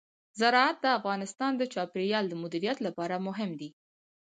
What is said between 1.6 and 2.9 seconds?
چاپیریال د مدیریت